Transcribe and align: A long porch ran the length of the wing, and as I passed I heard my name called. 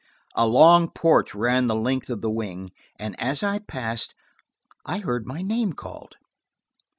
A 0.33 0.47
long 0.47 0.89
porch 0.89 1.35
ran 1.35 1.67
the 1.67 1.75
length 1.75 2.09
of 2.09 2.21
the 2.21 2.31
wing, 2.31 2.71
and 2.97 3.15
as 3.21 3.43
I 3.43 3.59
passed 3.59 4.15
I 4.83 4.97
heard 4.97 5.27
my 5.27 5.43
name 5.43 5.73
called. 5.73 6.15